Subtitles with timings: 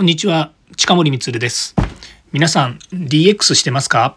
[0.00, 1.76] こんにちは近森光です。
[2.32, 4.16] 皆さん DX してますか？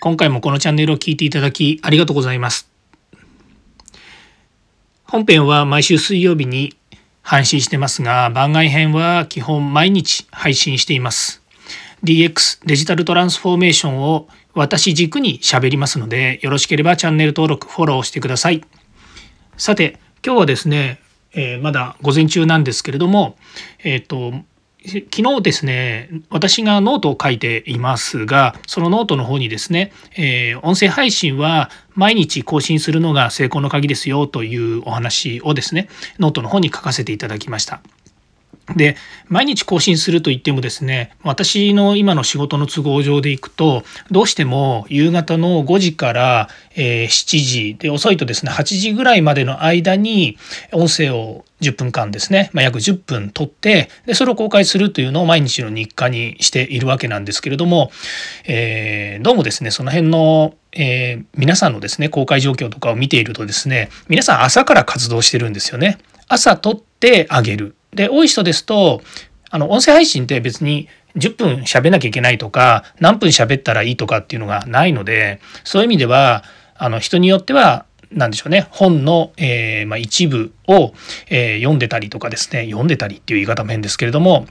[0.00, 2.68] 今回もこのチャンネルを聞いていただきありがとうございます。
[5.04, 6.76] 本編は毎週水曜日に
[7.22, 11.44] 配信してますが、番外編は基本毎日配信しています。
[12.02, 18.64] DX デジタルトランスフォーメーションを私軸に喋りますので、よろしければチャンネル登録、フォローしてください。
[19.56, 20.98] さて、今日はですね、
[21.34, 23.36] えー、まだ午前中なんですけれども、
[23.84, 24.32] えっ、ー、と
[24.86, 37.80] 昨日ですね私がノートを書いていますがそのノートの方にですね、えー、音声配信は毎日更新するのが成功の鍵ですよというお話をですねノートの方に書かせていただきました。
[38.74, 38.96] で
[39.28, 50.36] 毎日更新すると言ってもですね私の今の仕事の都合上でいくとどうしても夕方の5時から、え、7時で遅いとですね8時ぐらいまでの間に
[50.72, 57.90] 音声を10分間ですね、まあ、約10分撮ってでそれを公開するというのを毎日の日課にしているわけなんですけれども、
[58.46, 65.96] えー、どうもですねその辺のえー、皆さんのですね公開状況とかを見ているとですね皆さん朝から活動してるんですよね。
[66.28, 69.02] 朝撮ってあげるで、多い人ですと、
[69.50, 76.44] あの、音声配信って別に10分喋んなきゃいけないとか、何分喋ったらいいとかっていうのがないので、そういう意味では、
[76.76, 80.92] あの、人によっては、何でしょうね本の、えーまあ、一部を、
[81.28, 84.46] えー、読んでたりとかですね読んでたりっていう言い方も変ですけれども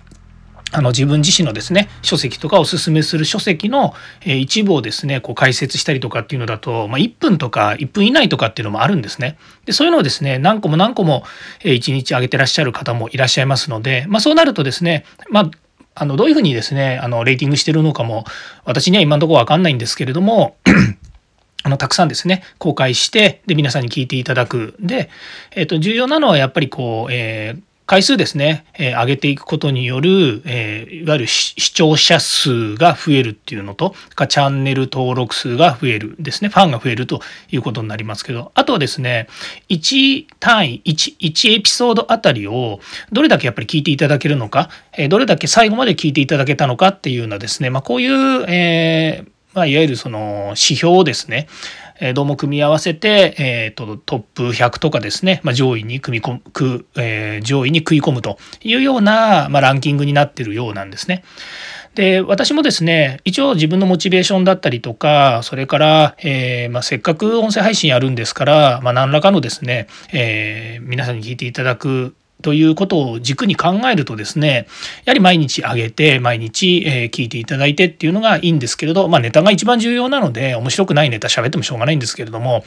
[0.76, 3.94] あの自分自身のですね書籍とかおすすめする書籍の、
[4.26, 9.38] 一部をですねこう解説したりとかっていうのだと、まあ、1分とか1分以内とかっていうのもあるんですね。
[9.66, 11.24] でそういうのをですね何個も何個も、
[11.62, 15.52] 1日上げてらっしゃる方もいらっしゃいますので、まあ、そうなるとですね、まあ、
[15.96, 18.26] あのどういうふうにですねあのレーティングしてるのかも
[18.66, 20.58] 私には今のところ分かんないんですけれども
[21.64, 25.10] あのたくさんですね公開してで皆さんに聞いていただくで、
[25.52, 36.50] えー、と重要なのはやっぱりこう、えー回数ですね、えー、上げていくことによる、えー、いわゆる視聴者数が増えるっていうのとかチャンネル登録数が増えるですね。
[36.50, 38.52] ファンが増えるということになりますけど。
[38.56, 39.28] あとはですね
[39.70, 42.80] 1単位 1, 1エピソードあたりを
[43.12, 51.48] どれだけやっぱり聞いていただけるのか、えー、どれだけ最後まで聞いていただけたのかっていうようなですね、まあ、こういう、えーまあ、いわゆるその指標をですね
[52.00, 61.24] えどうも組み合わせて、えーと、トップ100とかですね、まあ、上位に組み込む、えー、上位に食い込むというような、まあ、ランキングになってるようなんですね。
[61.94, 74.68] で私もですね一応自分のモチベーションだったりとかそれから、えー、まあ、せっかく音声配信やるんですから、まあ、何らかのですね、え、皆さんに聞いていただくということを軸に考えるとですね
[75.06, 82.64] やはり毎日上げて毎日、え聞いていただいてっていうのがいいんですけれど、まあ、ネタが一番重要なので面白くないネタ喋ってもしょうがないんですけれども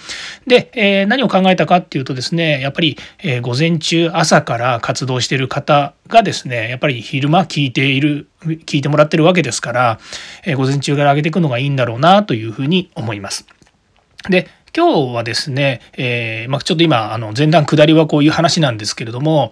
[0.46, 9.98] で、え、何を考えたかっていうとですねやっぱり、え、午前中朝から活動している方がですねやっぱり昼間聞いている聞いてもらってるわけですから、
[10.44, 13.46] え、午前中から上げていくのがいいんだろうなというふうに思います。
[14.28, 19.50] で今日はですね、えー、まあ、ちょっと今あの前段下りはこういう話なんですけれども、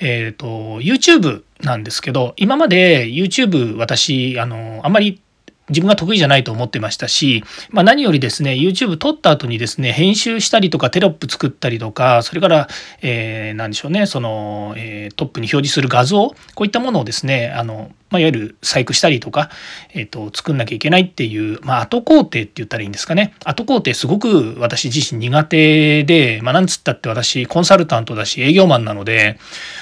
[0.00, 5.22] えーと、YouTube なんですけど今まで YouTube 私あのあんまり
[5.70, 12.68] 自分が得意じゃないと思ってましたし、まあ、何よりですね YouTube 撮った後にですね編集したりとかテロップ作ったりとかそれから、
[13.02, 19.50] えー、何でしょうねその、えー、トップに表示する画像こういったものをですねあのまあ、いわゆる細工したりとか、
[19.92, 23.34] えーと、作んなきゃいけないっていう、まあ、後工程って言ったらいいんですかね。
[23.44, 29.40] 後工程すごく私自身苦手で、まあ、なんつったって私コンサルタントだし営業マンなので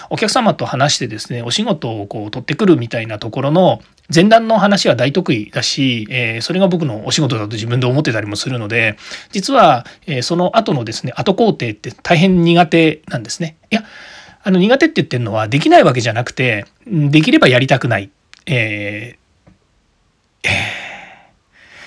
[0.09, 3.82] お客様と話してですねお仕事をこう取ってくるみたいなところの
[4.15, 8.97] 前段の話は大得意だし、えー、それが僕のお仕事だと自分で思ってたりもするので
[9.31, 13.56] 実は、えー、その後のですね後工程って大変苦手なんですね。
[13.71, 13.84] いや
[14.45, 18.11] あの苦手って言ってるのはできないわけじゃなくてできればやりたくない
[18.47, 19.22] えー、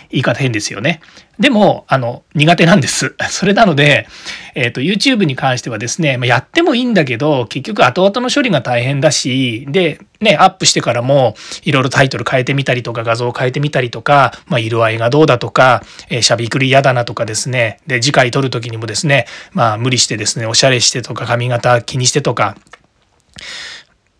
[0.09, 1.01] 言い方変ですよね。
[1.39, 3.15] でも、あの、苦手なんです。
[3.29, 4.07] それなので、
[4.55, 22.55] えっ、ー、と、YouTube に関してはですね、まあ、やってもいいんだけど、結局後々の処理が大変だし、で、ね、アップしてからも、いろいろタイトル変えてみたりとか、画像を変えてみたりとか、まあ、色合いがどうだとか、えー、しゃべくり嫌だなとかですね、で、次回撮る時にもですね、まあ、無理してですね、おしゃれしてとか、髪型気にしてとか、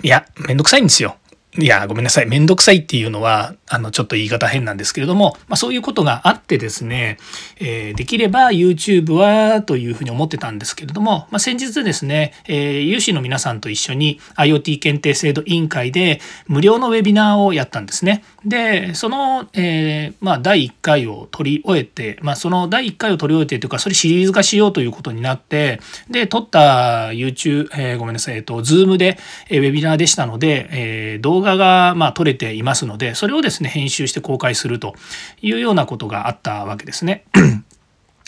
[0.04, 1.18] いや、めんどくさいんですよ。
[1.58, 2.26] いや、ごめんなさい。
[2.26, 7.18] めんどくさいっていうのは、あの、ちょっと言い方変なんですけれども、まあ、そういうことがあってですね、
[7.60, 18.26] えー、できれば YouTube はというふうに思ってたんですけれども、まあ、先日ですね、えー、有志の皆さんと一緒に IoT 検定制度委員会で無料のウェビナーをやったんですね。
[18.44, 25.80] で、その、えー、まあ、第1回を取り終えて、まあ、その第1回を取り終えてというか、それシリーズ化しようということになって、
[26.10, 29.18] で、撮った YouTube、えー、ごめんなさい、えっ、と、Zoom で、
[29.50, 34.96] えー、ウェビナーでしたので、えー、動画画がまあ撮れていますのでそれをですね編集して公開すると
[35.42, 37.26] いうようなことがあったわけですね。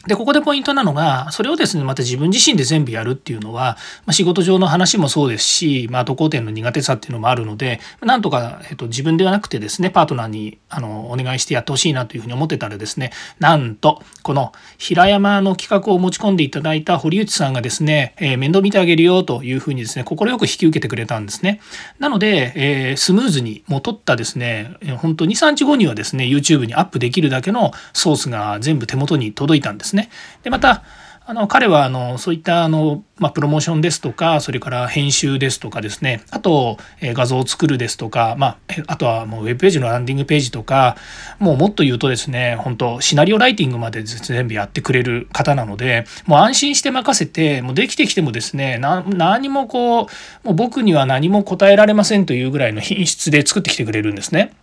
[0.06, 21.60] で、ここでポイントなのが、それをですね、また自分自身で全部やるっていうのは、まあ、仕事上の話もそうですし、まあ、渡航点の苦手さっていうのもあるので、なんとか、えっと、自分ではなくてですね、パートナーに、あの、お願いしてやってほしいなというふうに思ってたらですね、なんと、この平山の企画を持ち込んでいただいた堀内さんがですね、えー、面倒見てあげるよというふうにですね、快く引き受けてくれたんですね。
[22.00, 30.10] なので、えー、スムーズに、もう撮ったですね、本当2、3日後にはですね、YouTube にアップできるだけのソースが全部手元に届いたんですですね。
[30.44, 30.84] でまた
[31.30, 38.57] あの彼はあのそういったあの、まあ、プロモーションですとかそれから編集ですとかですねあと、え画像を作るですとか、まあ、
[38.88, 40.95] あとはもうウェブページのランディングページとか
[41.39, 50.07] もうもっと言うとですね本当シナリオライティングまで全部やってくれる方なのでもう安心して任せてもうできてきてもですね何もこう
[50.45, 54.54] もう僕には何も答えられませんというぐらいの品質で作ってきてくれるんですね。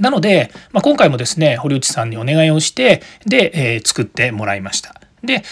[0.00, 5.00] なので、まあ、今回もですね堀内さんにお願いをしてで、えー、作ってもらいました。
[5.22, 5.42] で、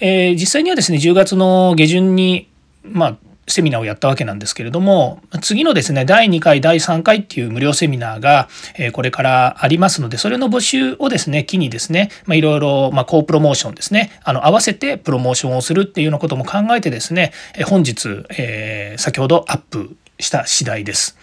[0.00, 2.48] えー、実際にはですね10月の下旬に
[2.82, 3.16] まあ
[3.48, 17.32] セミナーをやったわけなんですけれども次のですね第2回第3回っていう無料セミナーが、えこれからありますのでそれの募集をですね機にですねいろいろコープロモーションですねあの合わせてプロモーションをするっていうようなことも考えてですね
[17.66, 21.16] 本日、えー、先ほどアップした次第です。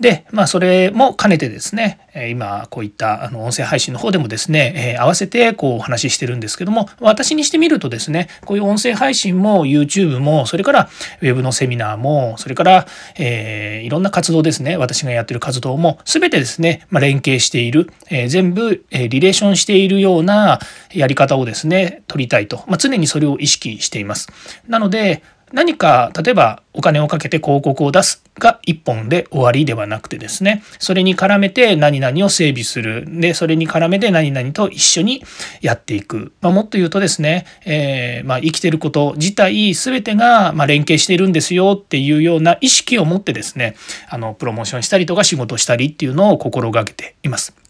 [0.00, 1.98] で、まあ、それも兼ねてですね、
[2.30, 10.88] 今、こういったあの音声配信の方でもですね、え合わせてこうお話ししてるんですけども、私にしてみるとですね、こういう音声配信も YouTube も、それから
[11.22, 20.58] ウェブのセミナーも、それから、えー、いろんな活動ですね、私がやってる活動も、全てですね、まあ、連携している、えー、全部、えリレーションしているような
[20.92, 24.28] やり方をですね、取りたいと、まあ、常にそれを意識しています。
[24.68, 25.22] なので、
[25.52, 30.62] 何か例えばお金をかけて広告を出すが一本で終わりではなくてですね。
[30.78, 33.04] それに絡めて何々を整備する。
[33.08, 35.22] でそれに絡めて何々と一緒に
[35.62, 43.76] やっていく、まあ、もっと言うとですね、えー、まあ、生きてること自体全てがま連携しているんですよっていうような意識を持ってですね
[44.08, 47.65] あのプロモーションしたりとか仕事したりっていうのを心がけています。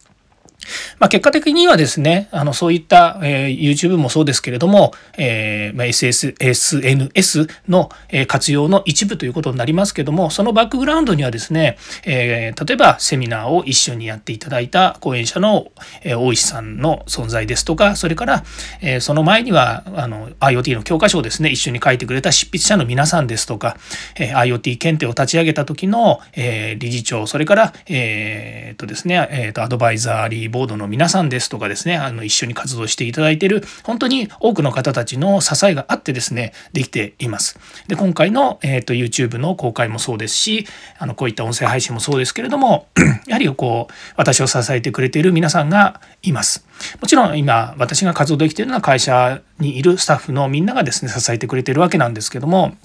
[0.99, 15.69] まあ、結果的にはですね、あの、そういった、えー、YouTube もそうですけれども、えー、まあ、SS、SNS の、えー、活用の一部ということになりますけども、そのバックグラウンドにはですね、えー、例えばセミナーを一緒にやっていただいた講演者の、
[16.03, 18.45] えー、大石さんの存在ですとか、それから、
[18.81, 23.77] えー、その前には、あの、IoT の教科書をですね、一緒に書いてくれた執筆者の皆さんですとか、
[24.19, 37.59] えー、IoT 検定を立ち上げた時の、えー、理事長、それから、えー、っとですね、えー、っと、アドバイザリーボードの皆さんですとかですねあの一緒に活動していただいている本当に多くの方たちの支えがあってですねできています。
[37.89, 40.67] で今回の、えーと、YouTube の公開もそうですし
[40.99, 42.89] あのこういった音声配信もそうですけれども
[43.29, 46.67] やはりこう私を支えてくれている皆さんがいます。
[47.01, 52.77] もちろん今私が活動できているのは会社にいるスタッフのみんながですね支えてくれているわけなんですけども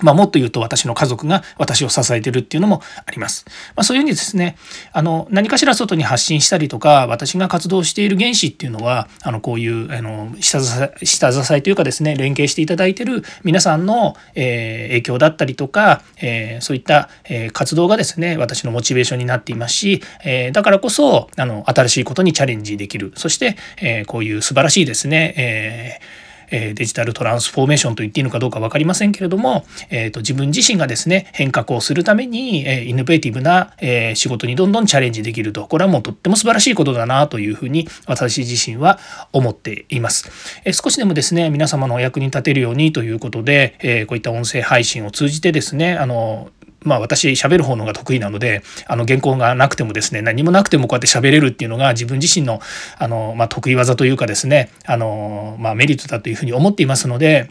[0.00, 3.44] まあ、もっと言うと私の家族が私を支えてるっていうのもあります。
[3.76, 4.56] まあ、そういうふうにですね、
[4.92, 23.12] あの、何かしら外に発信したりとか、私が活動している原資っていうのは、あの、こういう、あの、下支え、というかですね、連携していただいてる皆さんの、えー、影響だったりとか、えー、そういった、えー、活動がですね、私のモチベーションになっていますし、えだからこそ、あの、新しいことにチャレンジできる。
[23.16, 38.98] そして、えこういう素晴らしいですね、えーえデジタルトランスフォーメーションと言っていいのかどうか分かりませんけれども、えーと、自分自身がですね変革をするために、えイノベーティブな、え仕事にどんどんチャレンジできるとこれはもうとっても素晴らしいことだなというふうに私自身は
[39.32, 40.60] 思っています。
[40.64, 46.50] え少しでもですね皆様のお役に立てるようにということで、えこういった音声配信を通じてですねあの
[46.84, 52.60] まあ私喋る方のが得意なのであの原稿がなくてもですね何もなくてもこうやって喋れるっていうのが自分自身の
[52.98, 57.50] あの、まあ、得意技というかですねあの、まあ、メリットだというふうに思っていますので。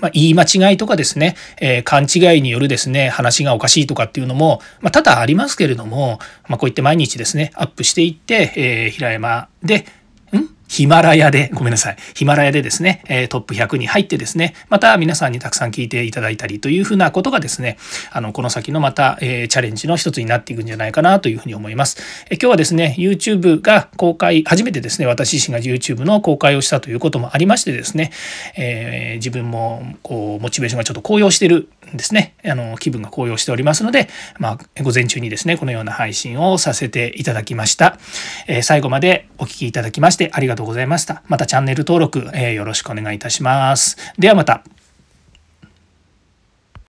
[0.00, 9.86] まあ、言い間違いとかですね、えー、勘違いによるですね、話がおかしいとかっていうのも、まあ、多々ありますけれども、まあ、こういって毎日ですね、アップしていって、えー、平山で、
[10.78, 17.78] ヒマラヤで、ごめんなさい、ヒマラヤでですね、えトップ100に入ってですね、また皆さんにたくさん聞いていただいたりというふうなことがですね、
[18.12, 21.96] あの、この先のまた、えチャレンジの一つになっていくんじゃないかなというふうに思います。
[22.30, 28.12] え今日はですね、YouTube が公開、初めてですね、私自身が YouTube の公開をしたということもありましてですね、
[28.56, 32.34] えー、自分もこう、モチベーションがちょっと高揚してるですね。
[32.44, 37.98] あの、気分が高揚しておりますので、まあ、午前中にですね、このような配信をさせていただきました。
[38.46, 41.22] えー、最後までお聴きいただきましてありがとうございました。
[41.26, 43.96] またチャンネル登録、えー、よろしくお願いいたします。
[44.18, 44.62] ではまた。